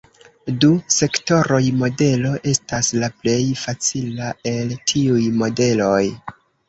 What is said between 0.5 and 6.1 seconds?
Du-sektoroj-modelo estas la plej facila el tiuj modeloj.